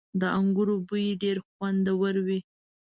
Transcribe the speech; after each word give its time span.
•د 0.21 0.23
انګورو 0.39 0.75
بوی 0.87 1.07
ډېر 1.23 1.37
خوندور 1.51 2.13
وي. 2.27 2.39